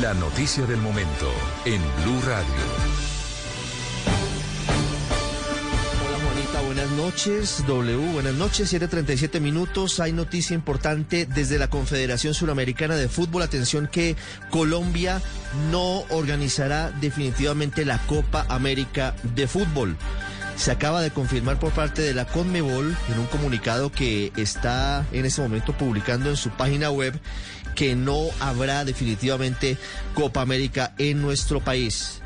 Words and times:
La 0.00 0.12
noticia 0.14 0.66
del 0.66 0.78
momento 0.78 1.30
en 1.64 1.80
Blue 2.02 2.20
Radio. 2.22 2.48
Hola 6.04 6.18
Juanita, 6.24 6.60
buenas 6.62 6.90
noches. 6.90 7.64
W, 7.66 8.12
buenas 8.12 8.34
noches. 8.34 8.72
7:37 8.72 9.40
minutos. 9.40 10.00
Hay 10.00 10.12
noticia 10.12 10.54
importante 10.54 11.26
desde 11.26 11.58
la 11.58 11.70
Confederación 11.70 12.34
Suramericana 12.34 12.96
de 12.96 13.08
Fútbol. 13.08 13.42
Atención 13.42 13.86
que 13.86 14.16
Colombia 14.50 15.22
no 15.70 16.00
organizará 16.10 16.90
definitivamente 17.00 17.84
la 17.84 17.98
Copa 18.06 18.46
América 18.48 19.14
de 19.36 19.46
Fútbol. 19.46 19.96
Se 20.56 20.70
acaba 20.70 21.02
de 21.02 21.10
confirmar 21.10 21.58
por 21.58 21.72
parte 21.72 22.02
de 22.02 22.14
la 22.14 22.26
Conmebol 22.26 22.96
en 23.12 23.18
un 23.18 23.26
comunicado 23.26 23.90
que 23.90 24.32
está 24.36 25.04
en 25.12 25.26
este 25.26 25.42
momento 25.42 25.72
publicando 25.72 26.30
en 26.30 26.36
su 26.36 26.50
página 26.50 26.90
web 26.90 27.18
que 27.74 27.96
no 27.96 28.20
habrá 28.40 28.84
definitivamente 28.84 29.76
Copa 30.14 30.40
América 30.40 30.94
en 30.98 31.20
nuestro 31.20 31.60
país. 31.60 32.20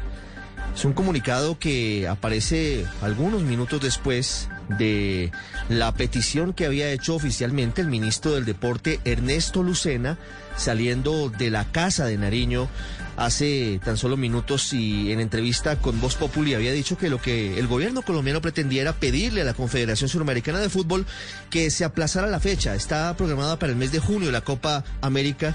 Es 0.74 0.84
un 0.84 0.92
comunicado 0.92 1.59
que 1.59 2.06
aparece 2.06 2.86
algunos 3.02 3.42
minutos 3.42 3.80
después 3.80 4.48
de 4.68 5.30
la 5.68 5.92
petición 5.92 6.52
que 6.52 6.66
había 6.66 6.90
hecho 6.90 7.14
oficialmente 7.14 7.80
el 7.80 7.88
ministro 7.88 8.32
del 8.32 8.45
Deporte 8.45 9.00
Ernesto 9.04 9.62
Lucena 9.62 10.18
saliendo 10.56 11.30
de 11.30 11.50
la 11.50 11.64
casa 11.64 12.06
de 12.06 12.18
Nariño 12.18 12.68
hace 13.16 13.80
tan 13.84 13.96
solo 13.96 14.16
minutos 14.16 14.72
y 14.72 15.10
en 15.12 15.20
entrevista 15.20 15.77
con 15.77 16.00
Voz 16.00 16.14
Populi 16.14 16.54
había 16.54 16.72
dicho 16.72 16.96
que 16.96 17.10
lo 17.10 17.20
que 17.20 17.58
el 17.58 17.66
gobierno 17.66 18.02
colombiano 18.02 18.41
pretendía 18.41 18.82
era 18.82 18.92
pedirle 18.92 19.42
a 19.42 19.44
la 19.44 19.54
Confederación 19.54 20.08
Suramericana 20.08 20.60
de 20.60 20.69
Fútbol 20.69 21.06
que 21.50 21.70
se 21.70 21.84
aplazara 21.84 22.28
la 22.28 22.41
fecha. 22.41 22.74
Está 22.74 23.16
programada 23.16 23.58
para 23.58 23.72
el 23.72 23.78
mes 23.78 23.92
de 23.92 23.98
junio 23.98 24.30
la 24.30 24.41
Copa 24.41 24.84
América 25.00 25.55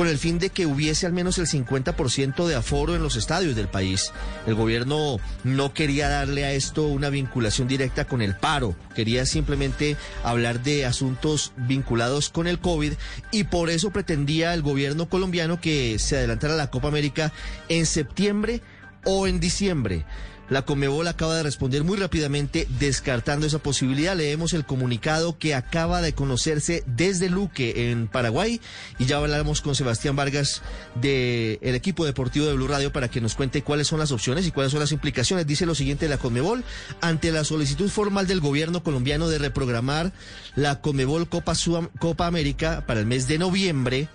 con 0.00 0.08
el 0.08 0.16
fin 0.16 0.38
de 0.38 0.48
que 0.48 0.64
hubiese 0.64 1.04
al 1.04 1.12
menos 1.12 1.36
el 1.36 1.46
50% 1.46 2.46
de 2.46 2.54
aforo 2.54 2.96
en 2.96 3.02
los 3.02 3.16
estadios 3.16 3.54
del 3.54 3.68
país. 3.68 4.12
El 4.46 4.54
gobierno 4.54 5.18
no 5.44 5.74
quería 5.74 6.08
darle 6.08 6.46
a 6.46 6.52
esto 6.52 6.84
una 6.84 7.10
vinculación 7.10 7.68
directa 7.68 8.06
con 8.06 8.22
el 8.22 8.34
paro, 8.34 8.74
quería 8.94 9.26
simplemente 9.26 9.98
hablar 10.24 10.62
de 10.62 10.86
asuntos 10.86 11.52
vinculados 11.54 12.30
con 12.30 12.46
el 12.46 12.60
COVID 12.60 12.94
y 13.30 13.44
por 13.44 13.68
eso 13.68 13.90
pretendía 13.90 14.54
el 14.54 14.62
gobierno 14.62 15.06
colombiano 15.06 15.60
que 15.60 15.98
se 15.98 16.16
adelantara 16.16 16.56
la 16.56 16.70
Copa 16.70 16.88
América 16.88 17.30
en 17.68 17.84
septiembre 17.84 18.62
o 19.04 19.26
en 19.26 19.40
diciembre. 19.40 20.04
La 20.50 20.62
Comebol 20.62 21.06
acaba 21.06 21.36
de 21.36 21.44
responder 21.44 21.84
muy 21.84 21.96
rápidamente 21.96 22.66
descartando 22.80 23.46
esa 23.46 23.60
posibilidad. 23.60 24.16
Leemos 24.16 24.52
el 24.52 24.66
comunicado 24.66 25.38
que 25.38 25.54
acaba 25.54 26.02
de 26.02 26.12
conocerse 26.12 26.82
desde 26.88 27.30
Luque 27.30 27.92
en 27.92 28.08
Paraguay 28.08 28.60
y 28.98 29.06
ya 29.06 29.18
hablamos 29.18 29.60
con 29.60 29.76
Sebastián 29.76 30.16
Vargas 30.16 30.62
del 30.96 31.74
equipo 31.76 32.04
deportivo 32.04 32.46
de 32.46 32.54
Blue 32.54 32.66
Radio 32.66 32.92
para 32.92 33.06
que 33.08 33.20
nos 33.20 33.36
cuente 33.36 33.62
cuáles 33.62 33.86
son 33.86 34.00
las 34.00 34.10
opciones 34.10 34.44
y 34.44 34.50
cuáles 34.50 34.72
son 34.72 34.80
las 34.80 34.90
implicaciones. 34.90 35.46
Dice 35.46 35.66
lo 35.66 35.76
siguiente 35.76 36.08
la 36.08 36.18
Comebol 36.18 36.64
ante 37.00 37.30
la 37.30 37.44
solicitud 37.44 37.88
formal 37.88 38.26
del 38.26 38.40
gobierno 38.40 38.82
colombiano 38.82 39.28
de 39.28 39.38
reprogramar 39.38 40.12
la 40.56 40.80
Comebol 40.80 41.28
Copa, 41.28 41.52
Copa 42.00 42.26
América 42.26 42.82
para 42.88 42.98
el 42.98 43.06
mes 43.06 43.28
de 43.28 43.38
noviembre. 43.38 44.08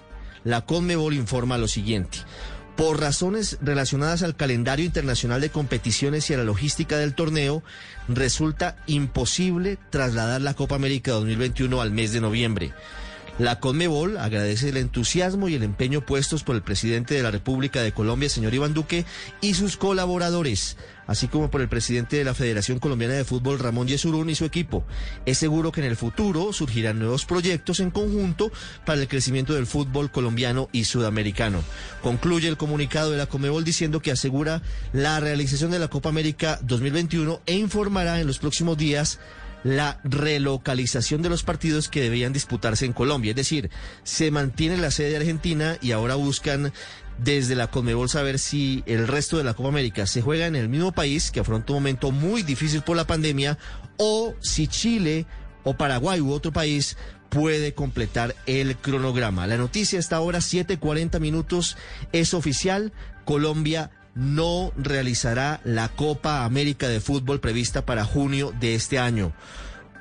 La 0.44 0.66
Conmebol 0.66 1.14
informa 1.14 1.58
lo 1.58 1.70
siguiente. 1.70 2.20
Por 2.76 3.00
razones 3.00 3.58
relacionadas 3.62 4.22
al 4.22 4.36
calendario 4.36 4.86
internacional 4.86 5.40
de 5.40 5.50
competiciones 5.50 6.30
y 6.30 6.34
a 6.34 6.38
la 6.38 6.44
logística 6.44 6.98
del 6.98 7.14
torneo, 7.14 7.64
resulta 8.10 8.76
imposible 8.86 9.78
trasladar 9.90 10.42
la 10.42 10.56
Copa 10.56 10.76
América 10.76 11.12
2021 11.12 11.82
al 11.82 11.92
mes 11.92 12.12
de 12.12 12.20
noviembre. 12.20 12.74
La 13.38 13.60
Conmebol 13.60 14.18
agradece 14.18 14.70
el 14.70 14.78
entusiasmo 14.78 15.50
y 15.50 15.56
el 15.56 15.64
empeño 15.64 16.06
puestos 16.06 16.44
por 16.44 16.56
el 16.56 16.62
presidente 16.62 17.16
de 17.16 17.22
la 17.22 17.32
República 17.32 17.82
de 17.82 17.92
Colombia, 17.92 18.30
señor 18.30 18.54
Iván 18.54 18.74
Duque, 18.74 19.06
y 19.42 19.56
sus 19.56 19.76
colaboradores, 19.76 20.78
así 21.06 21.28
como 21.28 21.52
por 21.52 21.60
el 21.60 21.68
presidente 21.68 22.16
de 22.16 22.24
la 22.24 22.34
Federación 22.34 22.80
Colombiana 22.80 23.16
de 23.16 23.26
Fútbol, 23.26 23.60
Ramón 23.60 23.90
Yesurún, 23.90 24.30
y 24.30 24.36
su 24.36 24.46
equipo. 24.46 24.86
Es 25.26 25.38
seguro 25.38 25.74
que 25.74 25.82
en 25.82 25.88
el 25.88 25.98
futuro 25.98 26.54
surgirán 26.54 26.98
nuevos 26.98 27.26
proyectos 27.26 27.82
en 27.82 27.92
conjunto 27.92 28.54
para 28.86 29.02
el 29.02 29.10
crecimiento 29.10 29.54
del 29.54 29.68
fútbol 29.68 30.12
colombiano 30.12 30.70
y 30.72 30.86
sudamericano. 30.86 31.62
Concluye 32.02 32.48
el 32.48 32.56
comunicado 32.56 33.12
de 33.12 33.18
la 33.18 33.26
Conmebol 33.26 33.66
diciendo 33.66 34.00
que 34.00 34.12
asegura 34.12 34.62
la 34.94 35.20
realización 35.20 35.72
de 35.72 35.80
la 35.80 35.90
Copa 35.90 36.08
América 36.08 36.58
2021 36.62 37.42
e 37.46 37.56
informará 37.56 38.22
en 38.22 38.28
los 38.28 38.40
próximos 38.40 38.78
días 38.78 39.20
la 39.66 40.00
relocalización 40.04 41.24
de 41.24 41.30
los 41.30 41.42
partidos 41.42 41.90
que 41.90 42.04
debían 42.04 42.34
disputarse 42.34 42.86
en 42.86 42.94
Colombia. 42.94 43.32
Es 43.32 43.36
decir, 43.36 43.72
se 44.04 44.30
mantiene 44.30 44.78
la 44.78 44.92
sede 44.92 45.10
de 45.10 45.18
Argentina 45.18 45.80
y 45.82 45.92
ahora 45.92 46.14
buscan 46.14 46.72
desde 47.18 47.56
la 47.56 47.72
Conmebol 47.72 48.08
saber 48.08 48.38
si 48.38 48.84
el 48.86 49.08
resto 49.08 49.40
de 49.40 49.44
la 49.44 49.56
Copa 49.56 49.70
América 49.70 50.06
se 50.06 50.22
juega 50.22 50.46
en 50.46 50.56
el 50.56 50.70
mismo 50.70 50.92
país 50.92 51.32
que 51.32 51.40
afronta 51.40 51.74
un 51.74 51.78
momento 51.78 52.12
muy 52.12 52.44
difícil 52.44 52.84
por 52.84 52.96
la 52.96 53.08
pandemia 53.08 53.58
o 53.98 54.36
si 54.40 54.68
Chile 54.68 55.26
o 55.64 55.76
Paraguay 55.76 56.22
u 56.22 56.32
otro 56.32 56.54
país 56.54 56.96
puede 57.30 57.74
completar 57.74 58.36
el 58.46 58.78
cronograma. 58.78 59.48
La 59.48 59.58
noticia 59.58 59.98
está 59.98 60.18
ahora 60.18 60.42
7:40 60.42 61.20
minutos 61.20 61.76
es 62.12 62.36
oficial. 62.36 62.94
Colombia 63.26 63.90
no 64.16 64.72
realizará 64.78 65.62
la 65.64 65.90
Copa 65.90 66.46
América 66.46 66.88
de 66.88 67.02
Fútbol 67.02 67.40
prevista 67.40 67.86
para 67.86 68.06
junio 68.06 68.54
de 68.60 68.76
este 68.76 68.98
año 68.98 69.34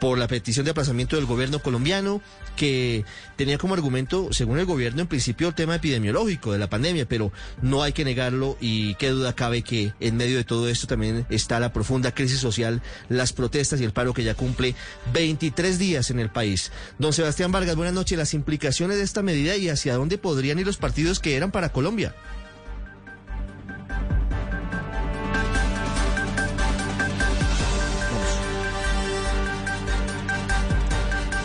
por 0.01 0.19
la 0.19 0.29
petición 0.29 0.65
de 0.65 0.73
aplazamiento 0.73 1.17
del 1.17 1.25
gobierno 1.25 1.61
colombiano, 1.61 2.21
que 2.57 3.07
tenía 3.37 3.57
como 3.57 3.73
argumento, 3.75 4.33
según 4.33 4.59
el 4.59 4.67
gobierno, 4.67 5.01
en 5.01 5.09
principio 5.09 5.49
el 5.49 5.55
tema 5.55 5.77
epidemiológico 5.77 6.53
de 6.53 6.59
la 6.59 6.69
pandemia, 6.69 7.09
pero 7.09 7.33
no 7.63 7.83
hay 7.83 7.93
que 7.93 8.05
negarlo 8.05 8.59
y 8.61 8.97
qué 8.97 9.09
duda 9.09 9.35
cabe 9.35 9.63
que 9.63 9.95
en 10.01 10.17
medio 10.17 10.37
de 10.37 10.45
todo 10.45 10.69
esto 10.69 10.87
también 10.87 11.27
está 11.31 11.59
la 11.59 11.73
profunda 11.73 12.13
crisis 12.13 12.39
social, 12.39 12.83
las 13.09 13.33
protestas 13.33 13.81
y 13.81 13.85
el 13.85 13.93
paro 13.93 14.13
que 14.13 14.25
ya 14.25 14.35
cumple 14.35 14.75
23 15.13 15.79
días 15.79 16.11
en 16.11 16.21
el 16.21 16.31
país. 16.31 16.71
Don 16.99 17.13
Sebastián 17.13 17.51
Vargas, 17.51 17.75
buenas 17.75 17.95
noches. 17.95 18.19
Las 18.19 18.35
implicaciones 18.35 18.99
de 18.99 19.05
esta 19.05 19.23
medida 19.23 19.57
y 19.57 19.71
hacia 19.71 19.95
dónde 19.95 20.19
podrían 20.19 20.59
ir 20.59 20.67
los 20.67 20.77
partidos 20.77 21.19
que 21.19 21.37
eran 21.37 21.51
para 21.51 21.71
Colombia. 21.71 22.15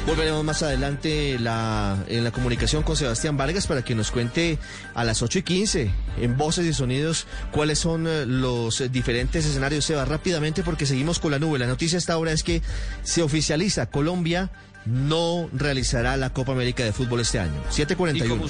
Volveremos 0.10 0.44
más 0.44 0.64
adelante 0.64 1.38
la, 1.38 1.96
en 2.08 2.24
la 2.24 2.32
comunicación 2.32 2.82
con 2.82 2.98
Sebastián 2.98 3.38
Vargas 3.38 3.68
para 3.68 3.84
que 3.84 3.94
nos 3.94 4.10
cuente 4.10 4.58
a 4.96 5.04
las 5.04 5.22
8 5.22 5.38
y 5.38 5.44
15 5.44 5.92
en 6.20 6.36
voces 6.36 6.66
y 6.66 6.74
sonidos 6.74 7.28
cuáles 7.52 7.78
son 7.78 8.08
eh, 8.08 8.26
los 8.26 8.92
diferentes 8.92 9.46
escenarios. 9.46 9.86
Se 9.86 9.94
va 9.94 10.06
rápidamente 10.06 10.64
porque 10.64 10.88
seguimos 10.88 11.20
con 11.20 11.30
la 11.30 11.38
nube. 11.38 11.60
La 11.60 11.68
noticia 11.68 12.00
hasta 12.00 12.14
ahora 12.14 12.32
es 12.32 12.42
que 12.42 12.64
se 13.04 13.22
oficializa 13.22 13.92
Colombia 13.92 14.50
no 14.88 15.48
realizará 15.54 16.18
la 16.18 16.34
Copa 16.34 16.54
América 16.54 16.84
de 16.84 16.92
Fútbol 16.92 17.20
este 17.20 17.38
año. 17.38 17.62
741. 17.70 18.50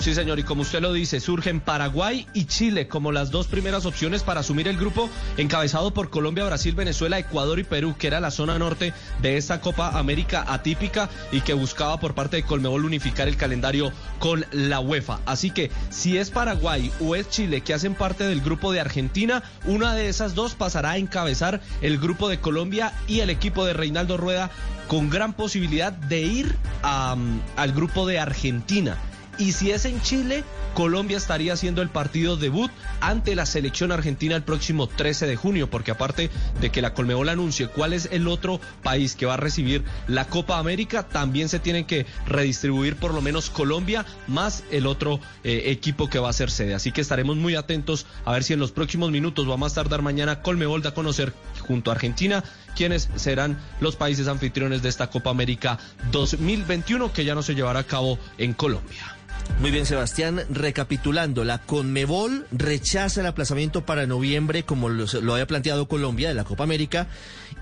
Sí, 0.00 0.14
señor, 0.14 0.38
y 0.38 0.44
como 0.44 0.62
usted 0.62 0.80
lo 0.80 0.94
dice, 0.94 1.20
surgen 1.20 1.60
Paraguay 1.60 2.26
y 2.32 2.46
Chile 2.46 2.88
como 2.88 3.12
las 3.12 3.30
dos 3.30 3.48
primeras 3.48 3.84
opciones 3.84 4.22
para 4.22 4.40
asumir 4.40 4.66
el 4.66 4.78
grupo 4.78 5.10
encabezado 5.36 5.92
por 5.92 6.08
Colombia, 6.08 6.46
Brasil, 6.46 6.74
Venezuela, 6.74 7.18
Ecuador 7.18 7.58
y 7.58 7.64
Perú, 7.64 7.94
que 7.98 8.06
era 8.06 8.18
la 8.18 8.30
zona 8.30 8.58
norte 8.58 8.94
de 9.20 9.36
esta 9.36 9.60
Copa 9.60 9.98
América 9.98 10.46
atípica 10.48 11.10
y 11.32 11.42
que 11.42 11.52
buscaba 11.52 12.00
por 12.00 12.14
parte 12.14 12.36
de 12.36 12.44
Colmebol 12.44 12.86
unificar 12.86 13.28
el 13.28 13.36
calendario 13.36 13.92
con 14.18 14.46
la 14.52 14.80
UEFA. 14.80 15.20
Así 15.26 15.50
que 15.50 15.70
si 15.90 16.16
es 16.16 16.30
Paraguay 16.30 16.90
o 17.00 17.14
es 17.14 17.28
Chile 17.28 17.60
que 17.60 17.74
hacen 17.74 17.94
parte 17.94 18.24
del 18.24 18.40
grupo 18.40 18.72
de 18.72 18.80
Argentina, 18.80 19.42
una 19.66 19.94
de 19.94 20.08
esas 20.08 20.34
dos 20.34 20.54
pasará 20.54 20.92
a 20.92 20.96
encabezar 20.96 21.60
el 21.82 21.98
grupo 21.98 22.30
de 22.30 22.40
Colombia 22.40 22.94
y 23.06 23.20
el 23.20 23.28
equipo 23.28 23.66
de 23.66 23.74
Reinaldo 23.74 24.16
Rueda 24.16 24.50
con 24.88 25.10
gran 25.10 25.34
posibilidad 25.34 25.92
de 25.92 26.22
ir 26.22 26.56
al 26.82 27.72
grupo 27.74 28.06
de 28.06 28.18
Argentina. 28.18 28.96
Y 29.40 29.52
si 29.52 29.70
es 29.70 29.86
en 29.86 30.02
Chile, 30.02 30.44
Colombia 30.74 31.16
estaría 31.16 31.54
haciendo 31.54 31.80
el 31.80 31.88
partido 31.88 32.36
debut 32.36 32.70
ante 33.00 33.34
la 33.34 33.46
selección 33.46 33.90
argentina 33.90 34.36
el 34.36 34.42
próximo 34.42 34.86
13 34.86 35.26
de 35.26 35.34
junio, 35.34 35.70
porque 35.70 35.92
aparte 35.92 36.28
de 36.60 36.70
que 36.70 36.82
la 36.82 36.92
Colmebol 36.92 37.30
anuncie 37.30 37.68
cuál 37.68 37.94
es 37.94 38.10
el 38.12 38.28
otro 38.28 38.60
país 38.82 39.16
que 39.16 39.24
va 39.24 39.34
a 39.34 39.38
recibir 39.38 39.82
la 40.08 40.26
Copa 40.26 40.58
América, 40.58 41.08
también 41.08 41.48
se 41.48 41.58
tienen 41.58 41.86
que 41.86 42.04
redistribuir 42.26 42.96
por 42.96 43.14
lo 43.14 43.22
menos 43.22 43.48
Colombia 43.48 44.04
más 44.26 44.62
el 44.70 44.86
otro 44.86 45.20
eh, 45.42 45.62
equipo 45.68 46.10
que 46.10 46.18
va 46.18 46.28
a 46.28 46.34
ser 46.34 46.50
sede. 46.50 46.74
Así 46.74 46.92
que 46.92 47.00
estaremos 47.00 47.38
muy 47.38 47.54
atentos 47.54 48.04
a 48.26 48.32
ver 48.32 48.44
si 48.44 48.52
en 48.52 48.60
los 48.60 48.72
próximos 48.72 49.10
minutos, 49.10 49.48
va 49.48 49.54
a 49.54 49.56
más 49.56 49.72
tardar 49.72 50.02
mañana, 50.02 50.42
Colmebol 50.42 50.82
da 50.82 50.90
a 50.90 50.94
conocer 50.94 51.32
junto 51.66 51.90
a 51.90 51.94
Argentina 51.94 52.44
quiénes 52.76 53.08
serán 53.16 53.58
los 53.80 53.96
países 53.96 54.28
anfitriones 54.28 54.82
de 54.82 54.90
esta 54.90 55.08
Copa 55.08 55.30
América 55.30 55.78
2021 56.12 57.10
que 57.14 57.24
ya 57.24 57.34
no 57.34 57.42
se 57.42 57.54
llevará 57.54 57.80
a 57.80 57.84
cabo 57.84 58.18
en 58.36 58.52
Colombia. 58.52 59.16
Muy 59.58 59.70
bien, 59.70 59.84
Sebastián. 59.84 60.42
Recapitulando, 60.48 61.44
la 61.44 61.58
Conmebol 61.58 62.46
rechaza 62.50 63.20
el 63.20 63.26
aplazamiento 63.26 63.84
para 63.84 64.06
noviembre, 64.06 64.62
como 64.62 64.88
lo, 64.88 65.04
había 65.32 65.46
planteado 65.46 65.88
Colombia, 65.88 66.28
de 66.28 66.34
la 66.34 66.44
Copa 66.44 66.64
América, 66.64 67.08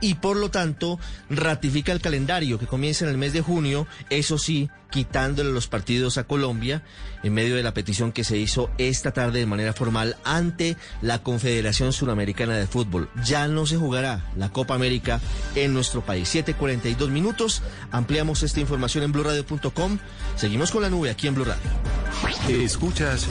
y 0.01 0.15
por 0.15 0.37
lo 0.37 0.51
tanto 0.51 1.01
ratifica 1.29 1.93
el 1.93 2.01
calendario 2.01 2.59
que 2.59 2.67
comienza 2.67 3.05
en 3.05 3.11
el 3.11 3.19
mes 3.19 3.33
de 3.33 3.41
junio, 3.41 3.87
eso 4.11 4.39
sí, 4.39 4.71
quitándole 4.91 5.53
los 5.53 5.67
partidos 5.67 6.19
a 6.19 6.25
Colombia, 6.25 6.83
en 7.23 7.35
medio 7.35 7.57
de 7.57 7.63
la 7.63 7.75
petición 7.75 8.13
que 8.13 8.25
se 8.25 8.37
hizo 8.37 8.71
esta 8.79 9.13
tarde 9.13 9.41
de 9.41 9.47
manera 9.47 9.73
formal 9.73 10.17
ante 10.25 10.77
la 11.03 11.23
Confederación 11.23 11.93
Suramericana 11.93 12.57
de 12.57 12.67
Fútbol. 12.67 13.09
Ya 13.25 13.49
no 13.49 13.67
se 13.67 13.77
jugará 13.77 14.25
la 14.37 14.51
Copa 14.51 14.75
América 14.75 15.21
en 15.55 15.75
nuestro 15.75 16.03
país. 16.03 16.33
7.42 16.35 17.09
minutos. 17.09 17.63
Ampliamos 17.91 18.43
esta 18.43 18.61
información 18.61 19.05
en 19.05 19.13
blurradio.com. 19.13 19.99
Seguimos 20.37 20.71
con 20.71 20.83
la 20.83 20.91
nube 20.91 21.11
aquí 21.11 21.27
en 21.27 21.35
Blue 21.35 21.45
Radio. 21.45 21.71
Escuchas 22.49 23.27